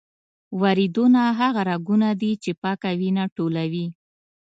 [0.61, 3.87] وریدونه هغه رګونه دي چې پاکه وینه ټولوي.